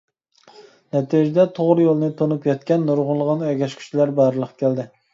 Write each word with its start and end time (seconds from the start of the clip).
نەتىجىدە 0.97 1.45
توغرا 1.59 1.85
يولنى 1.85 2.11
تونۇپ 2.23 2.49
يەتكەن 2.51 2.91
نۇرغۇنلىغان 2.91 3.47
ئەگەشكۈچىلەر 3.53 4.19
بارلىققا 4.23 4.63
كەلدى. 4.67 4.93